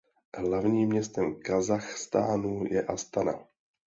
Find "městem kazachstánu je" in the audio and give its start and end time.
0.89-2.81